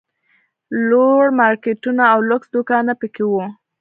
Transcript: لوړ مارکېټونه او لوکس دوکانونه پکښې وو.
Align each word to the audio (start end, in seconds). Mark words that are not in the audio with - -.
لوړ 0.89 1.23
مارکېټونه 1.39 2.03
او 2.13 2.19
لوکس 2.29 2.47
دوکانونه 2.55 2.93
پکښې 3.01 3.25
وو. 3.29 3.43